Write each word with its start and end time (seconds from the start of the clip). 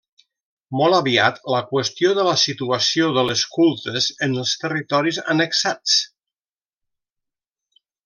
Molt 0.77 0.95
aviat 0.99 1.37
la 1.55 1.59
qüestió 1.73 2.13
de 2.21 2.25
la 2.29 2.33
situació 2.45 3.11
de 3.19 3.25
les 3.29 3.45
cultes 3.59 4.09
en 4.29 4.35
els 4.45 4.57
territoris 4.65 5.23
annexats. 5.37 6.03